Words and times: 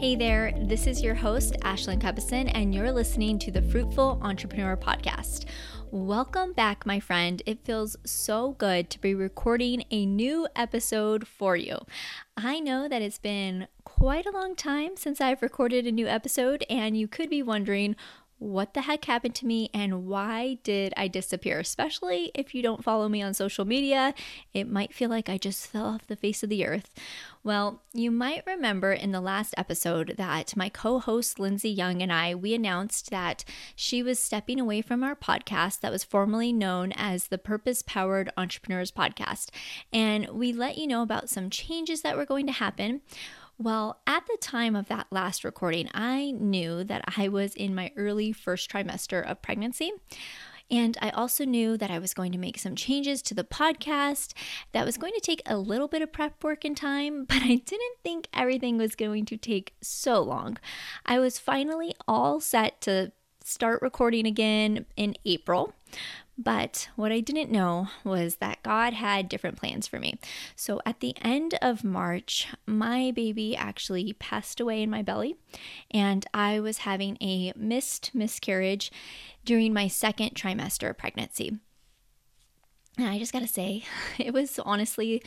Hey 0.00 0.16
there, 0.16 0.54
this 0.56 0.86
is 0.86 1.02
your 1.02 1.14
host, 1.14 1.56
Ashlynn 1.60 2.00
Cubbison, 2.00 2.50
and 2.54 2.74
you're 2.74 2.90
listening 2.90 3.38
to 3.40 3.50
the 3.50 3.60
Fruitful 3.60 4.18
Entrepreneur 4.22 4.74
Podcast. 4.74 5.44
Welcome 5.90 6.54
back, 6.54 6.86
my 6.86 7.00
friend. 7.00 7.42
It 7.44 7.66
feels 7.66 7.98
so 8.06 8.52
good 8.52 8.88
to 8.88 8.98
be 8.98 9.14
recording 9.14 9.84
a 9.90 10.06
new 10.06 10.48
episode 10.56 11.28
for 11.28 11.54
you. 11.54 11.80
I 12.34 12.60
know 12.60 12.88
that 12.88 13.02
it's 13.02 13.18
been 13.18 13.68
quite 13.84 14.24
a 14.24 14.30
long 14.30 14.56
time 14.56 14.96
since 14.96 15.20
I've 15.20 15.42
recorded 15.42 15.86
a 15.86 15.92
new 15.92 16.06
episode, 16.06 16.64
and 16.70 16.96
you 16.96 17.06
could 17.06 17.28
be 17.28 17.42
wondering, 17.42 17.94
what 18.40 18.72
the 18.72 18.80
heck 18.80 19.04
happened 19.04 19.34
to 19.34 19.46
me 19.46 19.68
and 19.74 20.06
why 20.06 20.56
did 20.62 20.94
I 20.96 21.08
disappear? 21.08 21.60
Especially 21.60 22.30
if 22.34 22.54
you 22.54 22.62
don't 22.62 22.82
follow 22.82 23.06
me 23.06 23.20
on 23.20 23.34
social 23.34 23.66
media, 23.66 24.14
it 24.54 24.66
might 24.66 24.94
feel 24.94 25.10
like 25.10 25.28
I 25.28 25.36
just 25.36 25.66
fell 25.66 25.84
off 25.84 26.06
the 26.06 26.16
face 26.16 26.42
of 26.42 26.48
the 26.48 26.64
earth. 26.66 26.90
Well, 27.44 27.82
you 27.92 28.10
might 28.10 28.42
remember 28.46 28.92
in 28.92 29.12
the 29.12 29.20
last 29.20 29.54
episode 29.58 30.14
that 30.16 30.56
my 30.56 30.70
co-host 30.70 31.38
Lindsay 31.38 31.68
Young 31.68 32.00
and 32.00 32.12
I 32.12 32.34
we 32.34 32.54
announced 32.54 33.10
that 33.10 33.44
she 33.76 34.02
was 34.02 34.18
stepping 34.18 34.58
away 34.58 34.80
from 34.80 35.04
our 35.04 35.14
podcast 35.14 35.80
that 35.80 35.92
was 35.92 36.02
formerly 36.02 36.52
known 36.52 36.92
as 36.92 37.28
the 37.28 37.38
Purpose 37.38 37.82
Powered 37.82 38.32
Entrepreneurs 38.38 38.90
podcast. 38.90 39.50
And 39.92 40.28
we 40.30 40.52
let 40.52 40.78
you 40.78 40.86
know 40.86 41.02
about 41.02 41.28
some 41.28 41.50
changes 41.50 42.00
that 42.02 42.16
were 42.16 42.26
going 42.26 42.46
to 42.46 42.52
happen. 42.52 43.02
Well, 43.62 44.00
at 44.06 44.24
the 44.24 44.38
time 44.40 44.74
of 44.74 44.88
that 44.88 45.08
last 45.10 45.44
recording, 45.44 45.90
I 45.92 46.30
knew 46.30 46.82
that 46.84 47.04
I 47.18 47.28
was 47.28 47.54
in 47.54 47.74
my 47.74 47.92
early 47.94 48.32
first 48.32 48.70
trimester 48.70 49.22
of 49.22 49.42
pregnancy. 49.42 49.92
And 50.70 50.96
I 51.02 51.10
also 51.10 51.44
knew 51.44 51.76
that 51.76 51.90
I 51.90 51.98
was 51.98 52.14
going 52.14 52.32
to 52.32 52.38
make 52.38 52.58
some 52.58 52.74
changes 52.74 53.20
to 53.20 53.34
the 53.34 53.44
podcast 53.44 54.32
that 54.72 54.86
was 54.86 54.96
going 54.96 55.12
to 55.12 55.20
take 55.20 55.42
a 55.44 55.58
little 55.58 55.88
bit 55.88 56.00
of 56.00 56.10
prep 56.10 56.42
work 56.42 56.64
and 56.64 56.74
time, 56.74 57.24
but 57.28 57.42
I 57.42 57.56
didn't 57.56 57.98
think 58.02 58.28
everything 58.32 58.78
was 58.78 58.94
going 58.94 59.26
to 59.26 59.36
take 59.36 59.74
so 59.82 60.22
long. 60.22 60.56
I 61.04 61.18
was 61.18 61.38
finally 61.38 61.94
all 62.08 62.40
set 62.40 62.80
to 62.82 63.12
start 63.42 63.82
recording 63.82 64.26
again 64.26 64.86
in 64.96 65.14
April. 65.24 65.74
But 66.42 66.88
what 66.96 67.12
I 67.12 67.20
didn't 67.20 67.50
know 67.50 67.88
was 68.02 68.36
that 68.36 68.62
God 68.62 68.94
had 68.94 69.28
different 69.28 69.58
plans 69.58 69.86
for 69.86 70.00
me. 70.00 70.18
So 70.56 70.80
at 70.86 71.00
the 71.00 71.14
end 71.20 71.58
of 71.60 71.84
March, 71.84 72.48
my 72.66 73.10
baby 73.10 73.54
actually 73.54 74.14
passed 74.14 74.58
away 74.58 74.82
in 74.82 74.88
my 74.88 75.02
belly, 75.02 75.36
and 75.90 76.24
I 76.32 76.58
was 76.58 76.78
having 76.78 77.18
a 77.20 77.52
missed 77.56 78.14
miscarriage 78.14 78.90
during 79.44 79.74
my 79.74 79.86
second 79.86 80.30
trimester 80.30 80.88
of 80.88 80.96
pregnancy. 80.96 81.58
And 82.96 83.08
I 83.08 83.18
just 83.18 83.34
gotta 83.34 83.46
say, 83.46 83.84
it 84.18 84.32
was 84.32 84.58
honestly 84.60 85.22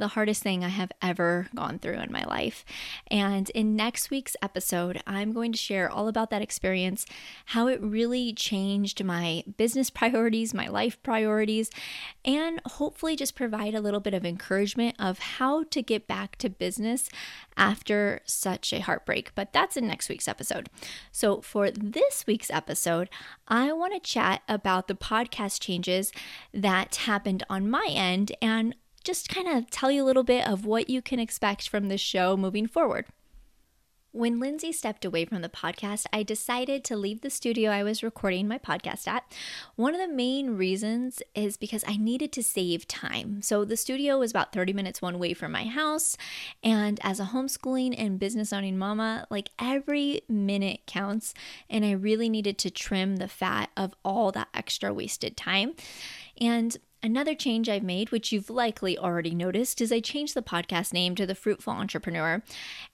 the 0.00 0.08
hardest 0.08 0.42
thing 0.42 0.64
I 0.64 0.68
have 0.68 0.90
ever 1.00 1.46
gone 1.54 1.78
through 1.78 1.98
in 2.00 2.10
my 2.10 2.24
life. 2.24 2.64
And 3.08 3.48
in 3.50 3.76
next 3.76 4.10
week's 4.10 4.34
episode, 4.42 5.02
I'm 5.06 5.32
going 5.32 5.52
to 5.52 5.58
share 5.58 5.90
all 5.90 6.08
about 6.08 6.30
that 6.30 6.42
experience, 6.42 7.06
how 7.46 7.68
it 7.68 7.80
really 7.82 8.32
changed 8.32 9.04
my 9.04 9.44
business 9.56 9.90
priorities, 10.00 10.54
my 10.54 10.66
life 10.66 11.00
priorities, 11.02 11.70
and 12.24 12.60
hopefully 12.66 13.14
just 13.14 13.36
provide 13.36 13.74
a 13.74 13.80
little 13.80 14.00
bit 14.00 14.14
of 14.14 14.24
encouragement 14.24 14.96
of 14.98 15.18
how 15.18 15.64
to 15.64 15.82
get 15.82 16.08
back 16.08 16.36
to 16.36 16.48
business 16.48 17.08
after 17.56 18.20
such 18.24 18.72
a 18.72 18.80
heartbreak. 18.80 19.32
But 19.34 19.52
that's 19.52 19.76
in 19.76 19.86
next 19.86 20.08
week's 20.08 20.28
episode. 20.28 20.68
So 21.12 21.42
for 21.42 21.70
this 21.70 22.24
week's 22.26 22.50
episode, 22.50 23.10
I 23.46 23.72
want 23.72 23.92
to 23.92 24.00
chat 24.00 24.42
about 24.48 24.88
the 24.88 24.94
podcast 24.94 25.60
changes 25.60 26.10
that 26.54 26.96
happened 26.96 27.44
on 27.50 27.68
my 27.68 27.86
end 27.90 28.32
and 28.40 28.74
just 29.04 29.28
kind 29.28 29.48
of 29.48 29.70
tell 29.70 29.90
you 29.90 30.02
a 30.02 30.06
little 30.06 30.24
bit 30.24 30.46
of 30.46 30.64
what 30.64 30.90
you 30.90 31.02
can 31.02 31.18
expect 31.18 31.68
from 31.68 31.88
this 31.88 32.00
show 32.00 32.36
moving 32.36 32.66
forward. 32.66 33.06
When 34.12 34.40
Lindsay 34.40 34.72
stepped 34.72 35.04
away 35.04 35.24
from 35.24 35.40
the 35.40 35.48
podcast, 35.48 36.04
I 36.12 36.24
decided 36.24 36.82
to 36.84 36.96
leave 36.96 37.20
the 37.20 37.30
studio 37.30 37.70
I 37.70 37.84
was 37.84 38.02
recording 38.02 38.48
my 38.48 38.58
podcast 38.58 39.06
at. 39.06 39.22
One 39.76 39.94
of 39.94 40.00
the 40.00 40.12
main 40.12 40.56
reasons 40.56 41.22
is 41.32 41.56
because 41.56 41.84
I 41.86 41.96
needed 41.96 42.32
to 42.32 42.42
save 42.42 42.88
time. 42.88 43.40
So 43.40 43.64
the 43.64 43.76
studio 43.76 44.18
was 44.18 44.32
about 44.32 44.52
30 44.52 44.72
minutes 44.72 45.00
one 45.00 45.20
way 45.20 45.32
from 45.32 45.52
my 45.52 45.62
house. 45.62 46.16
And 46.64 46.98
as 47.04 47.20
a 47.20 47.26
homeschooling 47.26 47.94
and 47.96 48.18
business 48.18 48.52
owning 48.52 48.76
mama, 48.76 49.28
like 49.30 49.50
every 49.60 50.22
minute 50.28 50.80
counts. 50.88 51.32
And 51.68 51.84
I 51.84 51.92
really 51.92 52.28
needed 52.28 52.58
to 52.58 52.70
trim 52.70 53.16
the 53.16 53.28
fat 53.28 53.70
of 53.76 53.94
all 54.04 54.32
that 54.32 54.48
extra 54.54 54.92
wasted 54.92 55.36
time. 55.36 55.74
And 56.40 56.76
Another 57.02 57.34
change 57.34 57.68
I've 57.68 57.82
made, 57.82 58.10
which 58.10 58.30
you've 58.30 58.50
likely 58.50 58.98
already 58.98 59.34
noticed, 59.34 59.80
is 59.80 59.90
I 59.90 60.00
changed 60.00 60.34
the 60.34 60.42
podcast 60.42 60.92
name 60.92 61.14
to 61.14 61.24
The 61.24 61.34
Fruitful 61.34 61.72
Entrepreneur. 61.72 62.42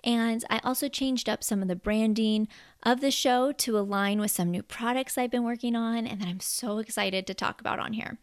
And 0.05 0.45
I 0.49 0.61
also 0.63 0.89
changed 0.89 1.29
up 1.29 1.43
some 1.43 1.61
of 1.61 1.67
the 1.67 1.75
branding 1.75 2.47
of 2.85 3.01
the 3.01 3.11
show 3.11 3.51
to 3.51 3.77
align 3.77 4.21
with 4.21 4.31
some 4.31 4.53
new 4.53 4.63
products 4.63 5.19
I've 5.19 5.33
been 5.33 5.43
working 5.43 5.75
on 5.75 6.07
and 6.07 6.21
that 6.21 6.29
I'm 6.29 6.39
so 6.39 6.79
excited 6.79 7.27
to 7.27 7.35
talk 7.35 7.61
about 7.61 7.81
on 7.81 7.95
here. 7.95 8.19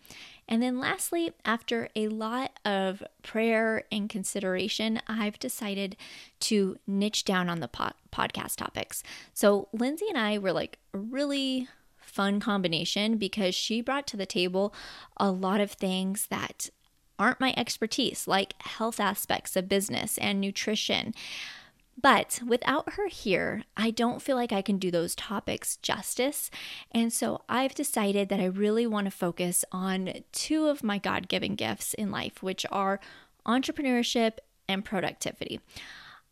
And 0.47 0.61
then 0.61 0.79
lastly, 0.79 1.33
after 1.43 1.89
a 1.95 2.07
lot 2.07 2.59
of 2.63 3.03
prayer 3.21 3.83
and 3.91 4.09
consideration, 4.09 5.01
I've 5.07 5.39
decided 5.39 5.97
to 6.41 6.77
niche 6.87 7.25
down 7.25 7.49
on 7.49 7.59
the 7.59 7.67
po- 7.67 7.91
podcast 8.11 8.55
topics. 8.55 9.03
So 9.33 9.67
Lindsay 9.73 10.05
and 10.07 10.17
I 10.17 10.37
were 10.37 10.53
like 10.53 10.79
really 10.93 11.67
fun 12.13 12.39
combination 12.39 13.17
because 13.17 13.55
she 13.55 13.81
brought 13.81 14.05
to 14.07 14.17
the 14.17 14.25
table 14.25 14.73
a 15.17 15.31
lot 15.31 15.59
of 15.59 15.71
things 15.71 16.27
that 16.27 16.69
aren't 17.17 17.39
my 17.39 17.53
expertise, 17.57 18.27
like 18.27 18.53
health 18.61 18.99
aspects 18.99 19.55
of 19.55 19.69
business 19.69 20.17
and 20.19 20.39
nutrition. 20.39 21.13
But 21.99 22.39
without 22.45 22.93
her 22.93 23.07
here, 23.07 23.63
I 23.77 23.91
don't 23.91 24.21
feel 24.21 24.35
like 24.35 24.51
I 24.51 24.61
can 24.61 24.77
do 24.77 24.89
those 24.89 25.15
topics 25.15 25.77
justice. 25.77 26.49
And 26.91 27.13
so 27.13 27.41
I've 27.47 27.75
decided 27.75 28.29
that 28.29 28.39
I 28.39 28.45
really 28.45 28.87
want 28.87 29.05
to 29.05 29.11
focus 29.11 29.63
on 29.71 30.11
two 30.31 30.67
of 30.67 30.83
my 30.83 30.97
God 30.97 31.27
given 31.27 31.55
gifts 31.55 31.93
in 31.93 32.11
life, 32.11 32.41
which 32.41 32.65
are 32.71 32.99
entrepreneurship 33.45 34.37
and 34.67 34.83
productivity. 34.83 35.59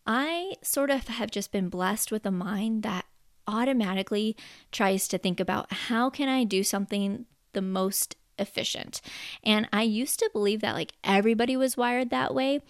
I 0.06 0.56
sort 0.63 0.90
of 0.90 1.08
have 1.08 1.30
just 1.30 1.52
been 1.52 1.69
blessed 1.69 2.12
with 2.12 2.25
a 2.25 2.31
mind 2.31 2.81
that 2.84 3.06
automatically 3.51 4.35
tries 4.72 5.07
to 5.09 5.17
think 5.17 5.39
about 5.39 5.72
how 5.72 6.09
can 6.09 6.29
I 6.29 6.44
do 6.44 6.63
something 6.63 7.25
the 7.53 7.62
most 7.62 8.16
efficient. 8.39 9.01
And 9.44 9.67
I 9.73 9.84
used 9.84 10.19
to 10.19 10.29
believe 10.34 10.62
that 10.62 10.73
like 10.73 10.94
everybody 11.03 11.57
was 11.57 11.78
wired 11.78 12.09
that 12.09 12.34
way 12.34 12.62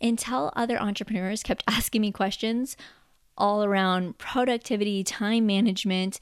until 0.00 0.52
other 0.54 0.80
entrepreneurs 0.80 1.42
kept 1.42 1.64
asking 1.68 2.02
me 2.02 2.12
questions 2.12 2.76
all 3.38 3.64
around 3.64 4.18
productivity, 4.18 5.04
time 5.04 5.46
management. 5.46 6.18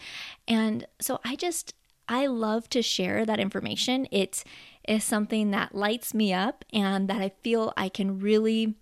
And 0.49 0.87
so 1.01 1.21
I 1.25 1.37
just 1.37 1.75
I 2.07 2.27
love 2.27 2.69
to 2.71 2.83
share 2.83 3.25
that 3.25 3.41
information. 3.41 4.07
It 4.11 4.45
is 4.87 5.05
something 5.05 5.53
that 5.53 5.75
lights 5.75 6.13
me 6.13 6.35
up 6.35 6.65
and 6.73 7.09
that 7.09 7.23
I 7.23 7.31
feel 7.43 7.73
I 7.77 7.89
can 7.89 8.19
really 8.19 8.75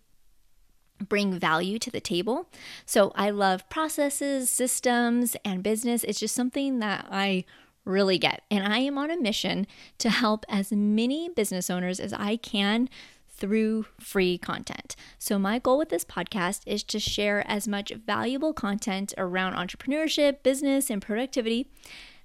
bring 1.08 1.38
value 1.38 1.78
to 1.78 1.90
the 1.90 2.00
table. 2.00 2.48
So 2.86 3.12
I 3.14 3.30
love 3.30 3.68
processes, 3.68 4.50
systems, 4.50 5.36
and 5.44 5.62
business. 5.62 6.04
It's 6.04 6.20
just 6.20 6.34
something 6.34 6.78
that 6.78 7.06
I 7.10 7.44
really 7.84 8.18
get. 8.18 8.42
And 8.50 8.66
I 8.66 8.78
am 8.78 8.98
on 8.98 9.10
a 9.10 9.20
mission 9.20 9.66
to 9.98 10.10
help 10.10 10.44
as 10.48 10.72
many 10.72 11.28
business 11.28 11.68
owners 11.70 12.00
as 12.00 12.12
I 12.12 12.36
can 12.36 12.88
through 13.28 13.86
free 13.98 14.38
content. 14.38 14.94
So, 15.18 15.38
my 15.38 15.58
goal 15.58 15.78
with 15.78 15.88
this 15.88 16.04
podcast 16.04 16.62
is 16.64 16.84
to 16.84 17.00
share 17.00 17.44
as 17.48 17.66
much 17.66 17.92
valuable 18.06 18.52
content 18.52 19.12
around 19.18 19.54
entrepreneurship, 19.54 20.42
business, 20.44 20.90
and 20.90 21.02
productivity 21.02 21.68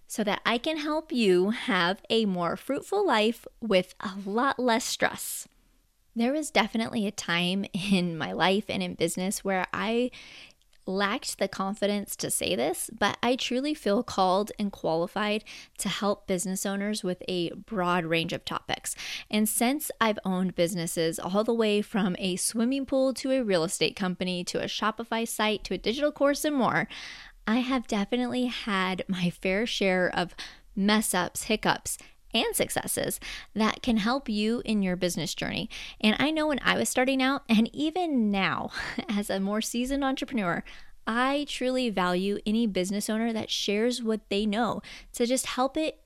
so 0.08 0.24
that 0.24 0.42
I 0.46 0.58
can 0.58 0.78
help 0.78 1.12
you 1.12 1.50
have 1.50 2.02
a 2.10 2.26
more 2.26 2.56
fruitful 2.56 3.06
life 3.06 3.48
with 3.60 3.96
a 4.00 4.12
lot 4.26 4.60
less 4.60 4.86
stress. 4.86 5.48
There 6.18 6.34
was 6.34 6.50
definitely 6.50 7.06
a 7.06 7.12
time 7.12 7.66
in 7.92 8.18
my 8.18 8.32
life 8.32 8.66
and 8.70 8.82
in 8.82 8.96
business 8.96 9.44
where 9.44 9.68
I 9.72 10.10
lacked 10.88 11.38
the 11.38 11.48
confidence 11.48 12.16
to 12.16 12.32
say 12.32 12.56
this, 12.56 12.90
but 12.98 13.18
I 13.22 13.36
truly 13.36 13.76
feel 13.76 14.02
called 14.02 14.52
and 14.58 14.72
qualified 14.72 15.44
to 15.78 15.90
help 15.90 16.26
business 16.26 16.66
owners 16.66 17.04
with 17.04 17.22
a 17.28 17.52
broad 17.52 18.06
range 18.06 18.34
of 18.34 18.46
topics. 18.46 18.96
And 19.30 19.48
since 19.48 19.92
I've 20.02 20.18
owned 20.26 20.56
businesses 20.56 21.20
all 21.20 21.44
the 21.44 21.54
way 21.54 21.84
from 21.84 22.16
a 22.18 22.38
swimming 22.38 22.88
pool 22.88 23.14
to 23.16 23.32
a 23.32 23.44
real 23.44 23.66
estate 23.66 23.96
company 23.96 24.44
to 24.46 24.60
a 24.60 24.66
Shopify 24.66 25.28
site 25.28 25.64
to 25.66 25.76
a 25.76 25.78
digital 25.78 26.12
course 26.12 26.46
and 26.46 26.56
more, 26.56 26.88
I 27.46 27.58
have 27.58 27.86
definitely 27.86 28.46
had 28.46 29.04
my 29.08 29.30
fair 29.30 29.68
share 29.68 30.10
of 30.16 30.36
mess 30.76 31.14
ups, 31.14 31.44
hiccups, 31.44 31.98
and 32.34 32.56
successes 32.56 33.20
that 33.54 33.82
can 33.82 33.98
help 33.98 34.30
you 34.30 34.62
in 34.66 34.82
your 34.82 34.96
business 34.96 35.34
journey. 35.34 35.70
And 36.02 36.16
I 36.20 36.32
know 36.32 36.48
when 36.48 36.60
I 36.64 36.78
was 36.78 36.90
starting 36.90 37.22
out, 37.22 37.44
and 37.50 37.70
even 37.74 38.32
now 38.32 38.72
as 39.10 39.30
a 39.30 39.40
more 39.40 39.62
seasoned 39.62 40.04
entrepreneur, 40.04 40.64
I 41.06 41.46
truly 41.48 41.90
value 41.90 42.40
any 42.46 42.68
business 42.68 43.10
owner 43.10 43.32
that 43.32 43.50
shares 43.50 44.04
what 44.04 44.30
they 44.30 44.46
know 44.46 44.82
to 45.14 45.26
just 45.26 45.46
help 45.46 45.78
it 45.78 46.00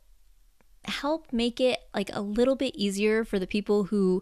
help 0.86 1.32
make 1.32 1.60
it 1.60 1.80
like 1.94 2.10
a 2.14 2.22
little 2.22 2.56
bit 2.56 2.76
easier 2.76 3.24
for 3.24 3.38
the 3.38 3.46
people 3.46 3.86
who 3.86 4.22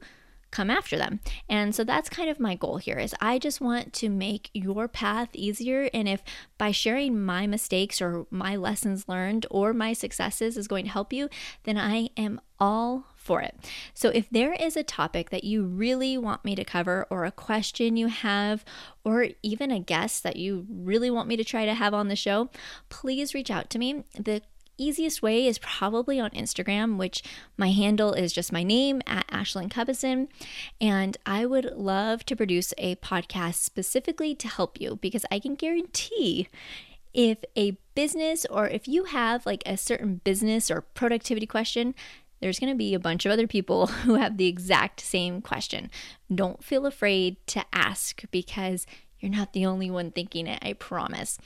come 0.52 0.70
after 0.70 0.98
them. 0.98 1.20
And 1.48 1.76
so 1.76 1.84
that's 1.84 2.10
kind 2.10 2.30
of 2.30 2.40
my 2.40 2.56
goal 2.56 2.78
here 2.78 2.98
is 2.98 3.16
I 3.22 3.40
just 3.40 3.62
want 3.62 3.94
to 3.94 4.10
make 4.10 4.50
your 4.54 4.88
path 4.88 5.30
easier 5.34 5.90
and 5.94 6.08
if 6.08 6.24
by 6.58 6.72
sharing 6.72 7.24
my 7.24 7.48
mistakes 7.48 8.02
or 8.02 8.26
my 8.30 8.56
lessons 8.56 9.08
learned 9.08 9.46
or 9.50 9.74
my 9.74 9.94
successes 9.94 10.58
is 10.58 10.68
going 10.68 10.86
to 10.86 10.92
help 10.92 11.14
you, 11.14 11.30
then 11.64 11.78
I 11.78 12.10
am 12.18 12.42
all 12.60 13.06
for 13.16 13.42
it. 13.42 13.56
So 13.94 14.10
if 14.10 14.30
there 14.30 14.54
is 14.54 14.76
a 14.76 14.84
topic 14.84 15.30
that 15.30 15.44
you 15.44 15.64
really 15.64 16.18
want 16.18 16.44
me 16.44 16.56
to 16.56 16.64
cover 16.64 17.06
or 17.10 17.26
a 17.26 17.32
question 17.32 17.96
you 17.96 18.08
have 18.08 18.66
or 19.04 19.30
even 19.44 19.72
a 19.72 19.80
guest 19.80 20.24
that 20.24 20.36
you 20.36 20.66
really 20.70 21.12
want 21.12 21.28
me 21.28 21.38
to 21.38 21.44
try 21.44 21.66
to 21.66 21.74
have 21.74 21.94
on 21.94 22.08
the 22.08 22.16
show, 22.16 22.50
please 22.90 23.34
reach 23.34 23.52
out 23.52 23.70
to 23.70 23.80
me. 23.80 24.04
The 24.16 24.42
easiest 24.84 25.22
way 25.22 25.46
is 25.48 25.60
probably 25.60 26.20
on 26.20 26.30
Instagram, 26.32 26.98
which 26.98 27.24
my 27.58 27.72
handle 27.72 28.14
is 28.14 28.34
just 28.34 28.52
my 28.52 28.64
name 28.64 29.02
at 29.06 29.28
Ashlynn 29.28 29.70
Cubbison. 29.70 30.28
And 30.80 31.18
I 31.26 31.46
would 31.46 31.74
love 31.76 32.26
to 32.26 32.36
produce 32.36 32.74
a 32.78 32.96
podcast 32.96 33.56
specifically 33.56 34.34
to 34.36 34.48
help 34.48 34.80
you 34.80 34.98
because 34.98 35.26
I 35.32 35.40
can 35.40 35.56
guarantee 35.56 36.48
if 37.14 37.40
a 37.56 37.78
business 37.96 38.46
or 38.50 38.68
if 38.68 38.88
you 38.88 39.06
have 39.06 39.46
like 39.46 39.64
a 39.66 39.78
certain 39.78 40.22
business 40.24 40.70
or 40.70 40.82
productivity 40.82 41.46
question, 41.46 41.96
there's 42.40 42.60
going 42.60 42.72
to 42.72 42.78
be 42.78 42.94
a 42.94 43.00
bunch 43.00 43.26
of 43.26 43.32
other 43.32 43.48
people 43.48 43.88
who 44.06 44.16
have 44.16 44.38
the 44.38 44.48
exact 44.48 45.02
same 45.02 45.42
question. 45.42 45.90
Don't 46.34 46.64
feel 46.64 46.86
afraid 46.86 47.36
to 47.48 47.64
ask 47.74 48.24
because 48.32 48.86
you're 49.20 49.32
not 49.32 49.54
the 49.54 49.66
only 49.66 49.92
one 49.92 50.12
thinking 50.12 50.48
it, 50.48 50.60
I 50.62 50.74
promise. 50.74 51.38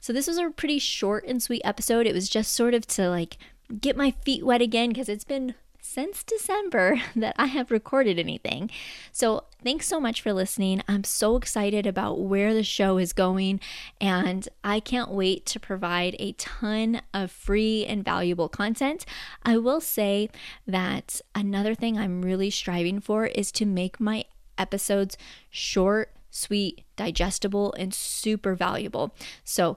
So 0.00 0.12
this 0.12 0.26
was 0.26 0.38
a 0.38 0.50
pretty 0.50 0.78
short 0.78 1.24
and 1.26 1.42
sweet 1.42 1.62
episode. 1.64 2.06
It 2.06 2.14
was 2.14 2.28
just 2.28 2.52
sort 2.52 2.74
of 2.74 2.86
to 2.88 3.08
like 3.08 3.38
get 3.80 3.96
my 3.96 4.10
feet 4.10 4.44
wet 4.44 4.62
again 4.62 4.90
because 4.90 5.08
it's 5.08 5.24
been 5.24 5.54
since 5.80 6.22
December 6.22 7.00
that 7.16 7.34
I 7.38 7.46
have 7.46 7.70
recorded 7.70 8.18
anything. 8.18 8.70
So, 9.10 9.44
thanks 9.64 9.86
so 9.86 9.98
much 9.98 10.20
for 10.20 10.32
listening. 10.32 10.82
I'm 10.86 11.04
so 11.04 11.36
excited 11.36 11.86
about 11.86 12.20
where 12.20 12.52
the 12.52 12.62
show 12.62 12.98
is 12.98 13.12
going, 13.12 13.60
and 14.00 14.48
I 14.62 14.80
can't 14.80 15.10
wait 15.10 15.46
to 15.46 15.60
provide 15.60 16.14
a 16.18 16.32
ton 16.32 17.00
of 17.14 17.30
free 17.30 17.86
and 17.86 18.04
valuable 18.04 18.48
content. 18.48 19.06
I 19.42 19.56
will 19.56 19.80
say 19.80 20.28
that 20.66 21.20
another 21.34 21.74
thing 21.74 21.98
I'm 21.98 22.22
really 22.22 22.50
striving 22.50 23.00
for 23.00 23.26
is 23.26 23.50
to 23.52 23.66
make 23.66 23.98
my 23.98 24.24
episodes 24.58 25.16
short 25.50 26.12
sweet, 26.30 26.84
digestible, 26.96 27.72
and 27.74 27.92
super 27.94 28.54
valuable. 28.54 29.14
So, 29.44 29.76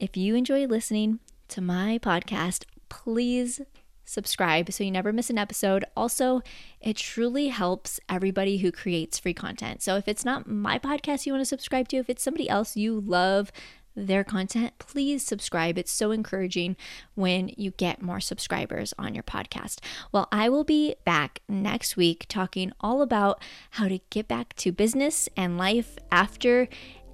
if 0.00 0.16
you 0.16 0.34
enjoy 0.34 0.66
listening 0.66 1.18
to 1.48 1.60
my 1.60 1.98
podcast, 1.98 2.64
please 2.88 3.60
subscribe 4.04 4.72
so 4.72 4.84
you 4.84 4.90
never 4.90 5.12
miss 5.12 5.28
an 5.28 5.38
episode. 5.38 5.84
Also, 5.96 6.40
it 6.80 6.96
truly 6.96 7.48
helps 7.48 8.00
everybody 8.08 8.58
who 8.58 8.72
creates 8.72 9.18
free 9.18 9.34
content. 9.34 9.82
So, 9.82 9.96
if 9.96 10.08
it's 10.08 10.24
not 10.24 10.48
my 10.48 10.78
podcast 10.78 11.26
you 11.26 11.32
want 11.32 11.42
to 11.42 11.46
subscribe 11.46 11.88
to, 11.88 11.96
if 11.98 12.08
it's 12.08 12.22
somebody 12.22 12.48
else 12.48 12.76
you 12.76 13.00
love 13.00 13.52
their 13.94 14.24
content, 14.24 14.78
please 14.78 15.24
subscribe. 15.24 15.78
It's 15.78 15.92
so 15.92 16.10
encouraging 16.10 16.76
when 17.14 17.50
you 17.56 17.72
get 17.72 18.02
more 18.02 18.20
subscribers 18.20 18.94
on 18.98 19.14
your 19.14 19.24
podcast. 19.24 19.80
Well, 20.12 20.28
I 20.30 20.48
will 20.48 20.64
be 20.64 20.94
back 21.04 21.40
next 21.48 21.96
week 21.96 22.26
talking 22.28 22.72
all 22.80 23.02
about 23.02 23.42
how 23.72 23.88
to 23.88 24.00
get 24.10 24.28
back 24.28 24.54
to 24.56 24.72
business 24.72 25.28
and 25.36 25.58
life 25.58 25.98
after 26.10 26.68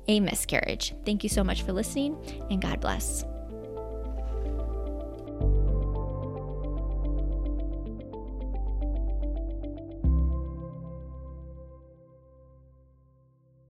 a 0.07 0.21
miscarriage. 0.21 0.95
Thank 1.05 1.23
you 1.23 1.31
so 1.31 1.43
much 1.43 1.63
for 1.63 1.73
listening, 1.73 2.17
and 2.51 2.61
God 2.61 2.81
bless. 2.81 3.25